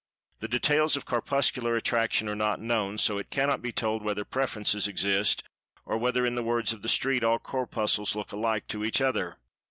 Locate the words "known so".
2.59-3.19